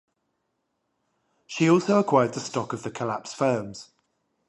She 1.45 1.69
also 1.69 1.99
acquired 1.99 2.33
the 2.33 2.39
stock 2.39 2.73
of 2.73 2.81
the 2.81 2.89
collapsed 2.89 3.35
firms. 3.35 3.91